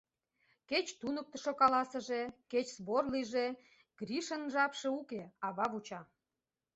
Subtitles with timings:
[0.69, 3.47] Кеч туныктышо каласыже, кеч сбор лийже,
[3.99, 6.01] Гришын жапше уке: ава вуча.